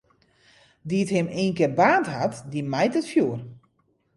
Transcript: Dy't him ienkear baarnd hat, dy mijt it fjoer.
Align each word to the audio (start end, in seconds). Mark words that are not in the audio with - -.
Dy't 0.89 1.13
him 1.15 1.27
ienkear 1.41 1.73
baarnd 1.79 2.07
hat, 2.15 2.35
dy 2.51 2.61
mijt 2.73 2.97
it 2.99 3.07
fjoer. 3.11 3.39